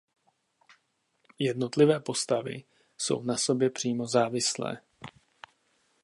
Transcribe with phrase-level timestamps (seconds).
[1.39, 2.63] Jednotlivé postavy
[2.97, 4.81] jsou na sobě přímo závislé.